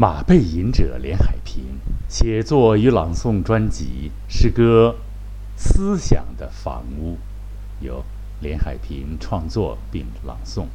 [0.00, 4.94] 马背吟者连海平写作与朗诵专辑诗歌
[5.60, 7.14] 《思想的房屋》，
[7.84, 8.04] 由
[8.40, 10.66] 连海平创作并朗诵。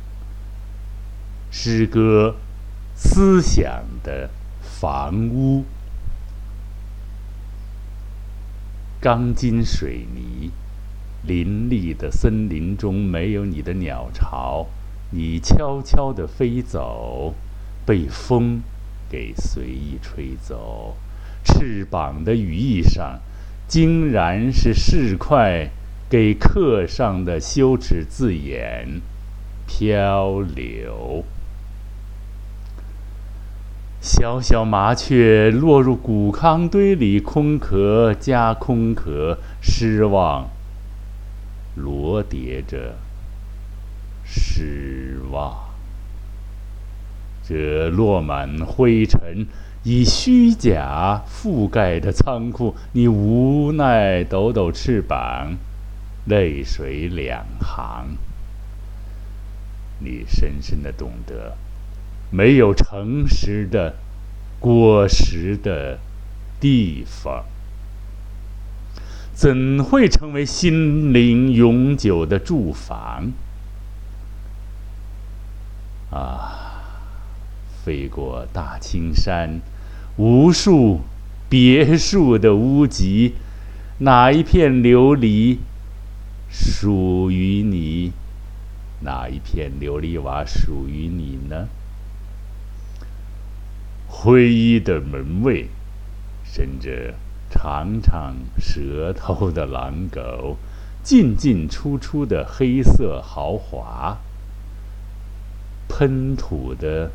[1.50, 2.36] 诗歌
[3.00, 4.30] 《思想的
[4.62, 5.62] 房屋》，
[9.00, 10.52] 钢筋水泥
[11.26, 14.68] 林立的森林中没有你的鸟巢，
[15.12, 17.34] 你悄悄地飞走，
[17.86, 18.62] 被风。
[19.14, 20.98] 给随意吹走，
[21.44, 23.20] 翅膀的羽翼上，
[23.68, 25.70] 竟然是市侩
[26.10, 29.02] 给刻上的羞耻字眼——
[29.70, 31.24] 漂流。
[34.02, 40.50] 小小麻雀落入谷糠堆里，空壳加空壳，失望，
[41.76, 42.96] 罗叠着
[44.26, 45.73] 失望。
[47.46, 49.46] 这落满灰尘、
[49.84, 55.58] 以虚假覆盖的仓库，你无奈抖抖翅膀，
[56.26, 58.16] 泪水两行。
[60.00, 61.58] 你深深的懂得，
[62.30, 63.96] 没有诚实的
[64.60, 66.00] 果实的
[66.60, 67.44] 地方，
[69.34, 73.32] 怎会成为心灵永久的住房？
[76.10, 76.63] 啊！
[77.84, 79.60] 飞过大青山，
[80.16, 81.02] 无数
[81.50, 83.34] 别墅的屋脊，
[83.98, 85.58] 哪一片琉璃
[86.50, 88.14] 属于你？
[89.02, 91.68] 哪一片琉璃瓦属于你呢？
[94.08, 95.68] 灰衣的门卫，
[96.46, 97.16] 伸着
[97.50, 100.58] 长长舌头的狼狗，
[101.04, 104.20] 进进出出的黑色豪华，
[105.90, 107.12] 喷吐的。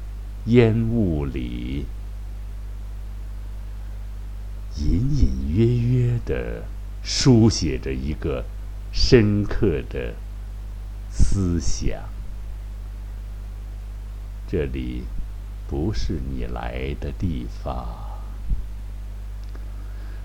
[0.46, 1.84] 烟雾里，
[4.76, 6.64] 隐隐约约的
[7.02, 8.44] 书写着一个
[8.92, 10.14] 深刻的
[11.10, 12.00] 思想。
[14.46, 15.04] 这里
[15.68, 17.86] 不是你来的地方，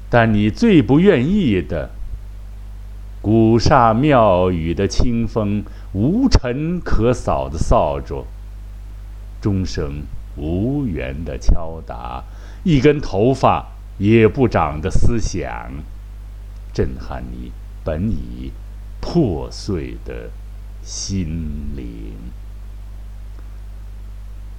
[0.09, 1.89] 但你最不愿意的
[3.21, 8.25] 古刹庙宇的清风，无尘可扫的扫帚。
[9.43, 10.03] 钟声
[10.37, 12.23] 无缘的敲打，
[12.63, 15.69] 一根头发也不长的思想，
[16.73, 17.51] 震撼你
[17.83, 18.53] 本已
[19.01, 20.31] 破碎的
[20.81, 21.27] 心
[21.75, 22.13] 灵。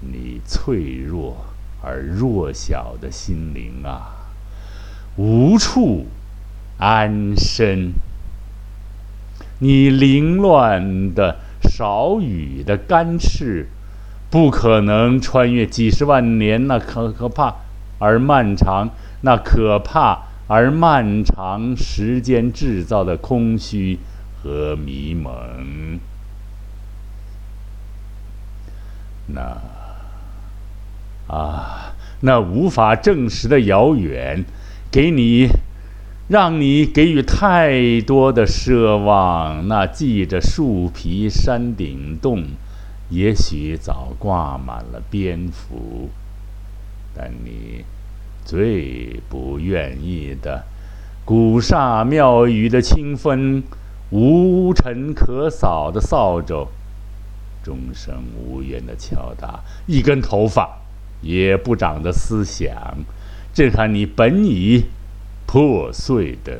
[0.00, 1.46] 你脆弱
[1.82, 4.28] 而弱小的心灵啊，
[5.16, 6.08] 无处
[6.76, 7.94] 安身。
[9.60, 13.70] 你凌乱的少雨的干翅。
[14.34, 17.54] 不可能穿越几十万年那可可怕
[18.00, 18.90] 而漫长、
[19.20, 24.00] 那可怕而漫长时间制造的空虚
[24.42, 25.30] 和迷蒙。
[29.28, 29.56] 那
[31.32, 34.44] 啊，那无法证实的遥远，
[34.90, 35.46] 给你，
[36.26, 39.68] 让你给予太多的奢望。
[39.68, 42.42] 那系着树皮山顶洞。
[43.10, 46.08] 也许早挂满了蝙蝠，
[47.14, 47.84] 但你
[48.44, 50.64] 最不愿意的
[51.24, 53.62] 古刹庙宇的清风，
[54.10, 56.68] 无尘可扫的扫帚，
[57.62, 60.80] 钟声无言的敲打，一根头发
[61.20, 63.04] 也不长的思想，
[63.52, 64.86] 震撼你本已
[65.46, 66.58] 破碎的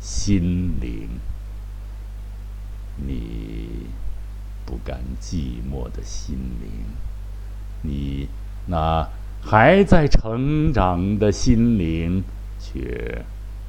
[0.00, 1.08] 心灵，
[3.06, 3.86] 你。
[4.68, 6.70] 不甘寂寞的心灵，
[7.80, 8.28] 你
[8.66, 9.08] 那
[9.40, 12.22] 还在成长的心灵，
[12.58, 13.24] 却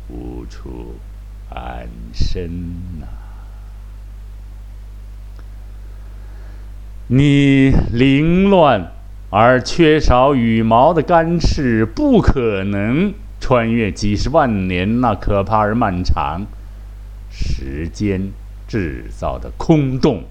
[0.09, 0.95] 无处
[1.49, 2.49] 安身
[2.99, 3.07] 呐！
[7.07, 8.91] 你凌乱
[9.29, 16.45] 而缺少羽毛的干翅，不可能穿越几十万年那可怕而漫长
[17.31, 18.33] 时间
[18.67, 20.25] 制造的空洞。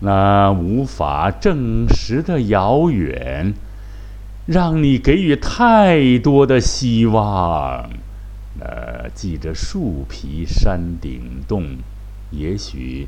[0.00, 3.52] 那无法证实的遥远，
[4.46, 7.90] 让你给予太多的希望。
[8.58, 11.76] 那系着树皮山顶洞，
[12.30, 13.06] 也许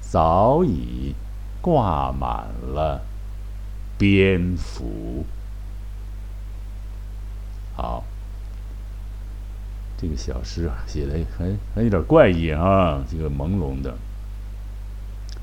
[0.00, 1.14] 早已
[1.60, 3.02] 挂满了
[3.96, 5.24] 蝙蝠。
[7.76, 8.04] 好，
[9.96, 13.96] 这个小诗啊，写的还还有点怪异啊，这个朦胧的。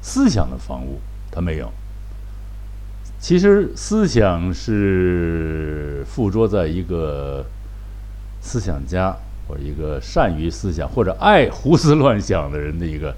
[0.01, 0.99] 思想的房屋，
[1.31, 1.71] 它没有。
[3.19, 7.45] 其实思想是附着在一个
[8.41, 9.13] 思想家
[9.47, 13.13] 或者一个善于思想或者爱胡思乱想的人的一个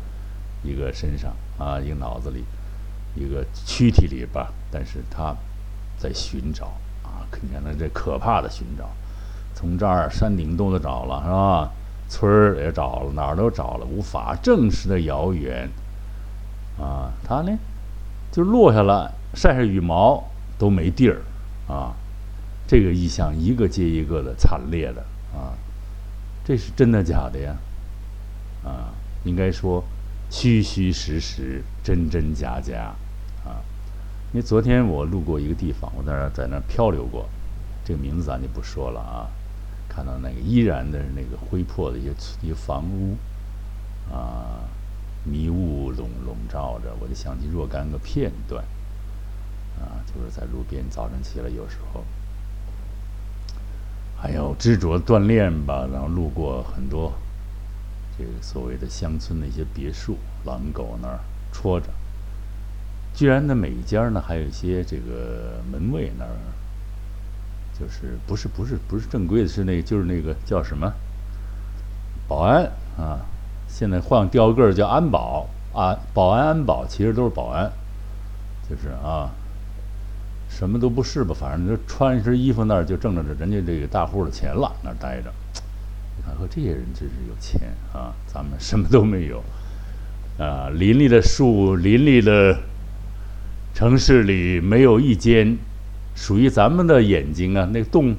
[0.63, 2.43] 一个身上啊，一个脑子里，
[3.15, 4.51] 一个躯体里吧。
[4.71, 5.35] 但是他
[5.99, 6.73] 在寻找
[7.03, 8.89] 啊，你看他这可怕的寻找，
[9.53, 11.71] 从这儿山顶洞都找了是吧？
[12.09, 15.69] 村儿也找了，哪儿都找了，无法证实的遥远
[16.81, 17.13] 啊。
[17.23, 17.57] 他呢，
[18.31, 19.11] 就落下来。
[19.33, 20.21] 晒晒羽毛
[20.57, 21.21] 都没地儿，
[21.65, 21.93] 啊，
[22.67, 25.01] 这个意象一个接一个的惨烈的
[25.33, 25.55] 啊，
[26.43, 27.55] 这是真的假的呀？
[28.65, 28.91] 啊，
[29.23, 29.81] 应该说
[30.29, 32.93] 虚虚实实，真真假假
[33.45, 33.63] 啊。
[34.33, 37.29] 因为昨天我路过一个地方，我在那在那漂流过，
[37.85, 39.31] 这个名字咱就不说了啊。
[39.87, 42.09] 看到那个依然的那个灰破的一些
[42.41, 43.15] 一些房屋
[44.13, 44.67] 啊，
[45.23, 48.63] 迷雾笼笼罩着，我就想起若干个片段。
[49.79, 52.03] 啊，就是在路边，早晨起来有时候，
[54.15, 57.13] 还有执着锻炼吧，然后路过很多
[58.15, 61.19] 这个所谓的乡村的一些别墅，狼狗那儿
[61.51, 61.87] 戳着，
[63.15, 66.37] 居然呢每一家呢还有一些这个门卫那儿，
[67.79, 70.93] 就是不是不是不是正规的，是那就是那个叫什么？
[72.27, 72.65] 保安
[72.97, 73.25] 啊，
[73.71, 77.71] 现在换调个儿叫安保啊，保安安保其实都是保安，
[78.69, 79.31] 就是啊。
[80.49, 85.31] 什么都不是吧，反正就穿一身衣服那儿就挣着人家这个大户的钱了，那儿待着。
[86.17, 88.11] 你看，和这些人真是有钱啊！
[88.27, 89.41] 咱们什么都没有，
[90.37, 92.57] 啊，林立的树，林立的
[93.73, 95.57] 城市里没有一间
[96.15, 97.67] 属于咱们的眼睛啊。
[97.71, 98.13] 那个洞，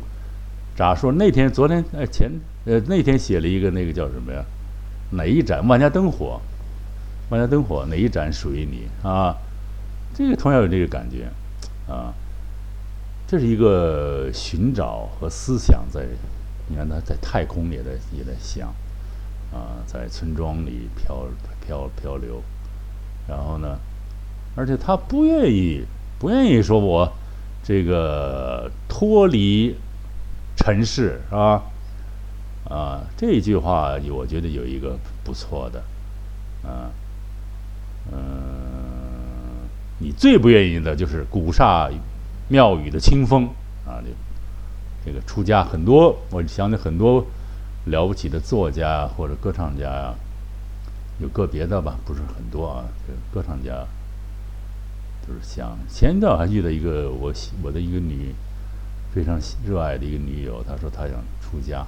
[0.75, 1.13] 咋说？
[1.13, 2.31] 那天、昨天、哎前
[2.65, 4.43] 呃那天写了一个那个叫什么呀？
[5.13, 6.41] 哪一盏万家灯火？
[7.31, 9.37] 万家灯火哪一盏属于你啊？
[10.15, 11.29] 这个同样有这个感觉
[11.91, 12.13] 啊。
[13.27, 16.05] 这是一个寻找和思想在，
[16.69, 18.69] 你看他在太空也在也在想，
[19.51, 21.25] 啊，在村庄里漂
[21.67, 22.43] 漂漂流，
[23.27, 23.79] 然后呢，
[24.55, 25.87] 而且他不愿意
[26.19, 27.11] 不愿意说我
[27.65, 29.77] 这个脱离
[30.55, 31.63] 尘世啊
[32.69, 35.83] 啊这句话我觉得有一个不错的，
[36.69, 36.91] 啊
[38.13, 39.69] 嗯，
[39.99, 41.91] 你最不愿意的就是古刹。
[42.49, 43.47] 庙宇的清风
[43.87, 44.11] 啊，这
[45.07, 47.25] 这个出家很多，我想起很多
[47.87, 50.15] 了不起的作家或者歌唱家呀，
[51.19, 52.85] 有个别的吧，不是很多啊。
[53.07, 53.87] 这个歌唱家
[55.27, 57.33] 就是想前一段还遇到一个我
[57.63, 58.35] 我的一个女
[59.15, 61.87] 非常热爱的一个女友，她说她想出家，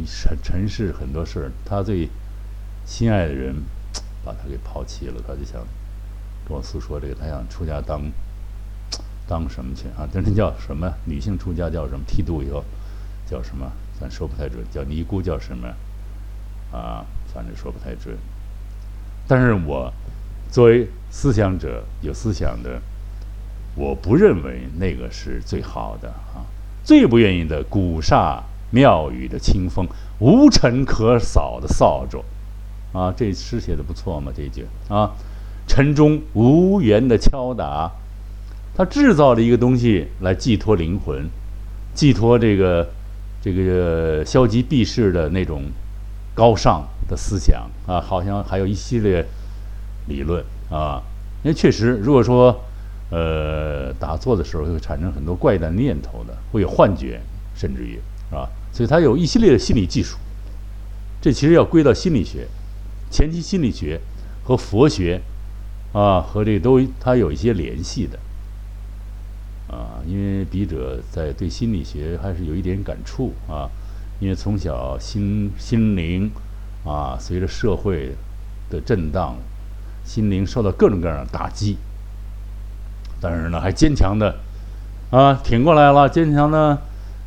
[0.00, 2.08] 你尘尘世很多事儿，他最
[2.86, 3.54] 心爱的人
[4.24, 5.60] 把他给抛弃了，他就想
[6.48, 8.00] 跟我诉说这个，他想出家当。
[9.28, 10.08] 当什么去啊？
[10.12, 10.92] 这那叫什么？
[11.04, 12.04] 女性出家叫什么？
[12.04, 12.64] 剃度以后
[13.24, 13.70] 叫什么？
[14.00, 14.58] 咱说不太准。
[14.72, 15.68] 叫尼姑叫什么？
[16.76, 18.16] 啊，反正说不太准。
[19.28, 19.92] 但是我
[20.50, 22.82] 作为思想者，有思想的，
[23.76, 26.42] 我不认为那个是最好的啊。
[26.82, 29.86] 最不愿意的古刹庙宇的清风，
[30.18, 32.22] 无尘可扫的扫帚
[32.92, 33.12] 啊。
[33.16, 34.32] 这诗写的不错嘛？
[34.34, 35.12] 这句啊，
[35.66, 37.90] 晨钟无缘的敲打。
[38.76, 41.28] 他制造了一个东西来寄托灵魂，
[41.92, 42.88] 寄托这个
[43.42, 45.64] 这个消极避世的那种
[46.34, 49.26] 高尚的思想啊，好像还有一系列
[50.06, 51.02] 理论啊。
[51.42, 52.58] 因为确实，如果说
[53.10, 57.20] 呃打坐的时候会产生很多怪诞念头的，会有幻觉，
[57.54, 57.98] 甚至于
[58.30, 58.48] 是吧？
[58.72, 60.18] 所以它有一系列的心理技术。
[61.20, 62.48] 这其实要归到心理学，
[63.10, 64.00] 前期心理学
[64.44, 65.20] 和佛学
[65.92, 68.18] 啊，和这都它有一些联系的。
[69.68, 73.70] 啊，因为笔者在对心理学还是有一点感触啊，
[74.18, 76.30] 因为从小心心灵
[76.84, 78.16] 啊，随着社会
[78.68, 79.36] 的震荡，
[80.04, 81.76] 心灵受到各种各样的打击，
[83.20, 84.40] 但是呢，还坚强的
[85.10, 86.82] 啊挺过来了，坚强的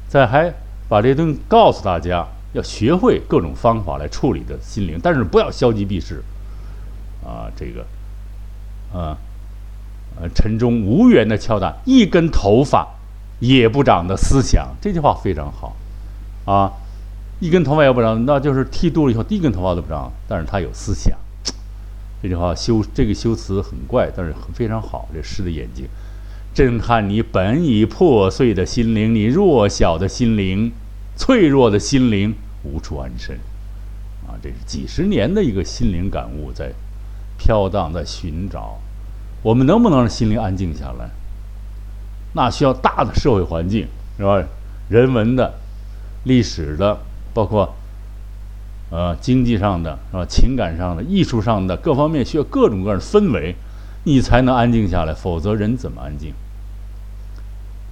[0.09, 0.53] 在还
[0.88, 6.24] 把这些东西告诉大家，要学会各种方法来处理的心灵，但是不要消极避世
[7.24, 7.86] 啊，这个
[8.98, 9.18] 啊。
[10.16, 12.88] 呃，晨钟无缘的敲打，一根头发
[13.40, 15.75] 也不长的思想，这句话非常好，
[16.46, 16.72] 啊，
[17.40, 21.18] 一根头发也不长，那就是剃度了以后，第一根头发都不长，但是他有思想。
[22.22, 25.10] 这句话修这个修辞很怪，但是非常好。
[25.12, 25.88] 这诗的眼睛，
[26.53, 30.72] 震撼你本已破碎的心灵，你弱小的心灵，
[31.15, 33.36] 脆弱的心灵，无处安身。
[34.27, 36.72] 啊，这是几十年的一个心灵感悟，在
[37.39, 38.79] 飘荡，在寻找。
[39.41, 41.10] 我们能不能让心灵安静下来？
[42.33, 44.43] 那需要大的社会环境，是吧？
[44.89, 45.55] 人文的、
[46.25, 47.00] 历史的，
[47.33, 47.74] 包括
[48.91, 50.25] 呃经济上的，是吧？
[50.29, 53.55] 情感上的、艺术上的各方面，需要各种各样的氛围，
[54.03, 55.13] 你才能安静下来。
[55.13, 56.31] 否则，人怎么安静？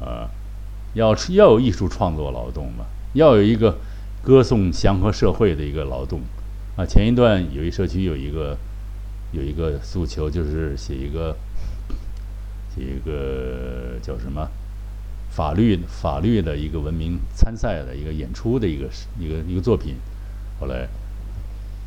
[0.01, 0.29] 啊，
[0.93, 3.77] 要要有艺术创作劳动嘛，要有一个
[4.23, 6.21] 歌颂祥和社会的一个劳动。
[6.75, 8.57] 啊，前一段有一社区有一个
[9.31, 11.35] 有一个诉求，就是写一个
[12.75, 12.81] 写。
[12.81, 14.49] 一个叫什么
[15.29, 18.89] 法律法律的一个文明参赛的一个演出的一个
[19.19, 19.95] 一个一个作品，
[20.59, 20.87] 后来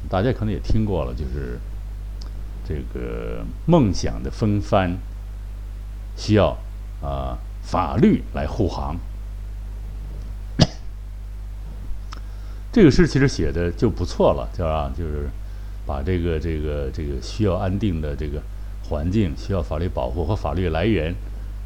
[0.08, 1.58] 大家可能也听过了，就是
[2.66, 4.96] 这个梦想的风帆
[6.16, 6.56] 需要
[7.02, 8.96] 啊法律来护航。
[12.72, 15.28] 这个诗其实写的就不错了，叫啊，就是
[15.84, 18.40] 把这个这个这个需要安定的这个。
[18.86, 21.14] 环境需要法律保护和法律来源，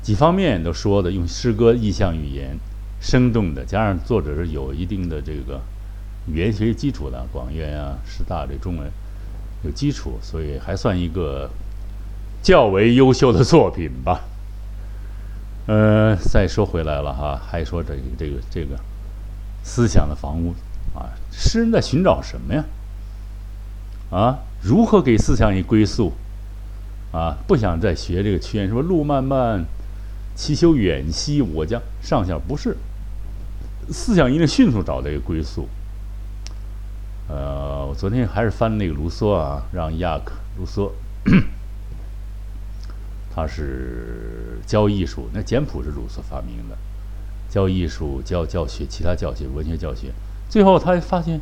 [0.01, 2.57] 几方面都说的，用诗歌意象语言，
[3.01, 5.61] 生动的，加上作者是有一定的这个
[6.29, 8.89] 语言学习基础的，广院啊、师大这中文
[9.65, 11.51] 有基础，所以还算一个
[12.41, 14.21] 较为优秀的作品吧。
[15.69, 18.75] 呃，再说回来了哈，还说这个这个这个
[19.63, 20.55] 思想的房屋
[20.95, 22.65] 啊，诗人在寻找什么呀？
[24.11, 26.15] 啊，如何给思想以归宿？
[27.13, 29.67] 啊，不想再学这个屈原什么路漫漫，
[30.35, 32.75] 其修远兮，我将上下不是。
[33.91, 35.69] 思想一定迅速找到一个归宿。
[37.29, 40.91] 呃，我昨天还是翻那个卢梭啊，让亚克卢梭，
[43.39, 46.77] 他是教艺术，那简谱是卢梭发明的，
[47.49, 50.13] 教艺术、教教学、其他教学、文学教学，
[50.49, 51.41] 最后他发现，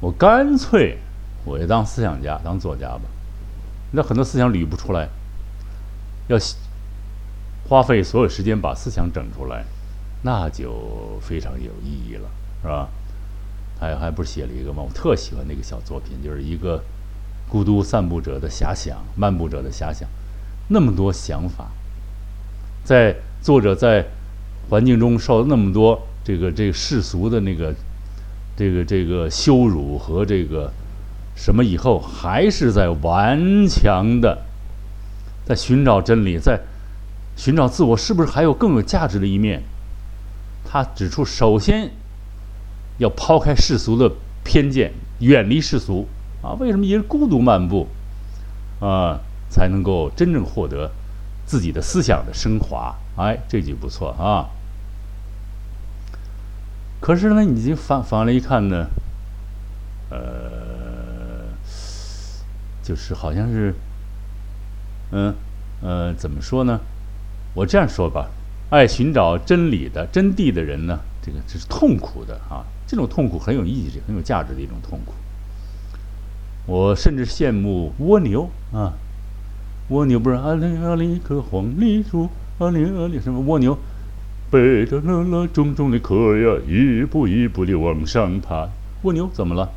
[0.00, 0.98] 我干脆
[1.44, 3.02] 我就当思想家、当作家吧。
[3.92, 5.08] 那很多思想捋不出来，
[6.28, 6.38] 要
[7.66, 9.64] 花费所有时间把思想整出来，
[10.22, 12.28] 那就非常有意义了，
[12.60, 12.88] 是吧？
[13.80, 14.82] 还还不是写了一个吗？
[14.82, 16.82] 我特喜欢那个小作品，就是一个
[17.48, 20.06] 孤独散步者的遐想，漫步者的遐想，
[20.72, 21.70] 那么多想法，
[22.82, 24.06] 在作者在
[24.68, 27.74] 环境中受了那么多这个这个世俗的那个
[28.56, 30.72] 这个这个羞辱和这个。
[31.34, 34.42] 什么以后还是在顽强的，
[35.46, 36.60] 在寻找真理，在
[37.36, 39.62] 寻找自我，是不是还有更有价值的一面？
[40.62, 41.90] 他指出，首先
[42.98, 44.12] 要抛开世俗的
[44.44, 46.06] 偏见，远离世俗
[46.42, 46.52] 啊！
[46.60, 47.88] 为什么一人孤独漫步
[48.78, 49.18] 啊，
[49.52, 50.90] 才能够真正获得
[51.44, 52.96] 自己的思想的升华？
[53.16, 54.48] 哎，这句不错啊。
[57.00, 58.86] 可是呢，你就反反来一看呢，
[60.10, 60.62] 呃。
[62.84, 63.72] 就是好像是，
[65.12, 65.32] 嗯，
[65.82, 66.80] 呃，怎么说呢？
[67.54, 68.28] 我这样说吧，
[68.70, 72.66] 爱寻找真理的真谛的人呢，这个这是痛苦的啊。
[72.84, 75.12] 这种痛苦很有意义、很有价值的一种痛苦。
[76.66, 78.94] 我甚至羡慕蜗牛啊，
[79.92, 82.26] 蜗牛不是啊哩啊哩棵黄梨树
[82.58, 83.76] 啊里啊里什么蜗牛，
[84.50, 88.70] 背着那那重重的壳呀，一步一步的往上爬。
[89.02, 89.68] 蜗牛怎么了？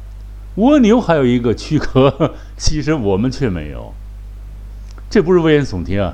[0.55, 3.93] 蜗牛还有一个躯壳， 其实我们却没有。
[5.10, 6.13] 这不是危言耸听啊！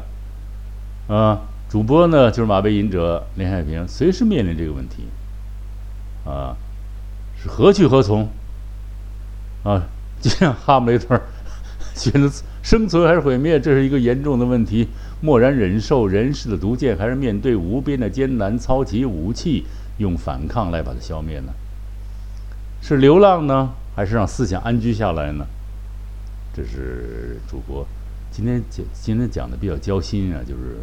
[1.08, 5.04] 啊，主播呢就是马背吟者林海平，随时面临这个问题。
[6.26, 6.58] 啊，
[7.40, 8.28] 是何去何从？
[9.64, 9.84] 啊，
[10.20, 11.22] 就像哈姆雷特
[11.94, 12.28] 选择
[12.62, 14.88] 生存还是毁灭，这是一个严重的问题。
[15.22, 19.66] 默然忍受人世的毒箭，还是面对无边的艰难，操起武器，
[19.98, 21.54] 用反抗来把它消灭呢？
[22.82, 23.72] 是流浪呢？
[23.96, 25.46] 还是让思想安居下来呢？
[26.54, 27.86] 这是主播
[28.32, 30.78] 今天讲今天讲的比较交心啊，就是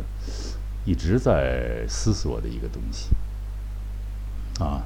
[0.85, 3.09] 一直在思索的一个东西
[4.63, 4.83] 啊。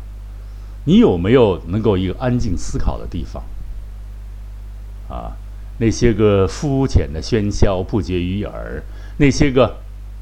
[0.85, 3.45] 你有没有能够一个安静思考的地方
[5.09, 5.37] 啊？
[5.83, 8.81] 那些个肤浅的喧嚣不绝于耳，
[9.19, 9.79] 那些个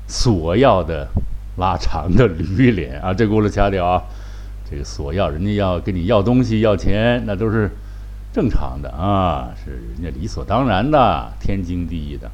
[0.08, 1.06] 索要的
[1.58, 4.02] 拉长的驴脸啊，这轱辘掐掉啊！
[4.70, 7.70] 这个索要，人家要跟你要东西要钱，那都是。
[8.32, 12.30] 正常的啊，是人家理所当然的，天经地义的，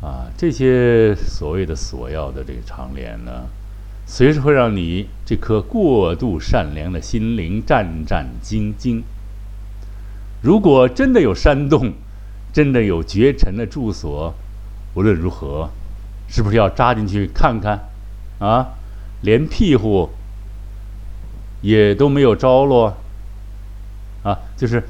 [0.00, 3.46] 啊，这些所谓的索要的这个长脸呢，
[4.06, 9.02] 随时会让你这颗过度善良的心灵战战兢兢。
[10.42, 11.92] 如果真的有山洞，
[12.52, 14.34] 真的有绝尘的住所，
[14.94, 15.70] 无论如何，
[16.28, 17.88] 是不是要扎进去看看？
[18.38, 18.68] 啊，
[19.20, 20.10] 连屁股
[21.60, 22.96] 也都没有着落。
[24.22, 24.82] 啊，就是，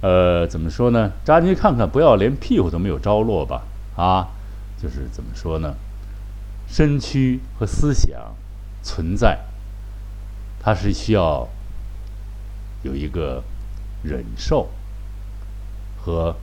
[0.00, 1.12] 呃，怎么说呢？
[1.24, 3.62] 扎进去看看，不要连屁股都没有着落吧？
[3.96, 4.28] 啊，
[4.80, 5.74] 就是怎么说呢？
[6.66, 8.34] 身躯和思想
[8.82, 9.40] 存在，
[10.60, 11.48] 它是需要
[12.82, 13.44] 有一个
[14.02, 14.68] 忍受
[16.04, 16.36] 和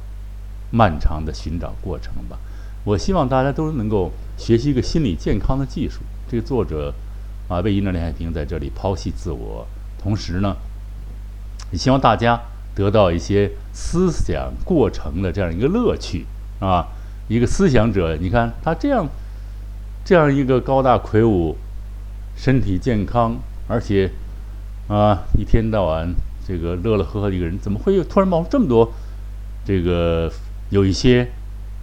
[0.72, 2.40] 漫长的寻找过程吧。
[2.84, 6.00] 我希望大家都能够学习一个心理健康的技术。
[6.28, 6.94] 这个作者
[7.48, 9.68] 啊，魏一的连海平在这里剖析自我，
[10.02, 10.56] 同时呢，
[11.72, 12.42] 也希望大家
[12.74, 16.26] 得到一些思想过程的这样一个乐趣
[16.60, 16.88] 啊。
[17.28, 19.08] 一个思想者，你看他这样，
[20.04, 21.56] 这样一个高大魁梧、
[22.36, 23.38] 身体健康，
[23.68, 24.12] 而且
[24.88, 26.14] 啊一天到晚
[26.46, 28.92] 这个乐乐呵呵的一个人，怎么会突然冒出这么多
[29.66, 30.32] 这个
[30.70, 31.30] 有一些？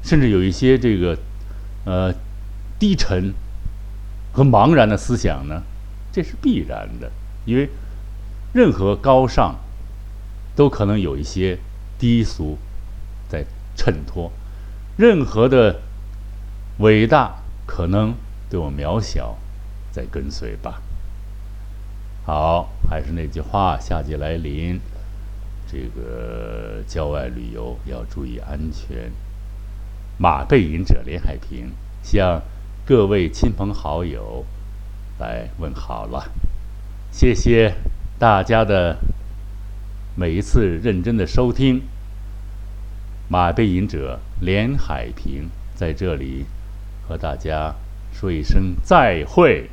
[0.00, 1.18] 甚至有一些这个，
[1.84, 2.14] 呃，
[2.78, 3.34] 低沉
[4.32, 5.64] 和茫然的思想呢，
[6.12, 7.10] 这是必然的，
[7.44, 7.68] 因为
[8.52, 9.56] 任何高尚
[10.54, 11.58] 都可能有一些
[11.98, 12.56] 低俗
[13.28, 13.44] 在
[13.74, 14.30] 衬托，
[14.96, 15.80] 任何的
[16.78, 18.14] 伟大可能
[18.48, 19.36] 对我渺小
[19.90, 20.80] 在跟随吧。
[22.24, 24.80] 好，还是那句话，夏季来临，
[25.70, 29.12] 这个郊外旅游要注意安全。
[30.16, 31.70] 马背影者连海平
[32.02, 32.40] 向
[32.86, 34.44] 各位亲朋好友
[35.18, 36.32] 来问好了，
[37.12, 37.74] 谢谢
[38.18, 38.96] 大家的
[40.16, 41.82] 每一次认真的收听。
[43.28, 46.46] 马背影者连海平在这里
[47.06, 47.74] 和大家
[48.12, 49.68] 说一声再会。